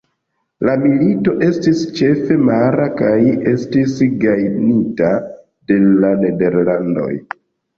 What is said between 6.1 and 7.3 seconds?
Nederlandoj.